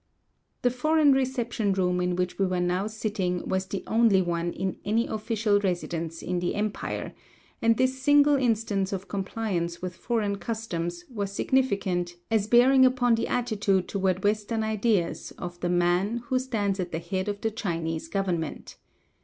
[0.63, 4.77] The foreign reception room in which we were now sitting was the only one in
[4.83, 7.13] any official residence in the empire,
[7.61, 13.27] and this single instance of compliance with foreign customs was significant as bearing upon the
[13.27, 18.07] attitude toward Western ideas of the man who stands at the head of the Chinese
[18.07, 18.77] government.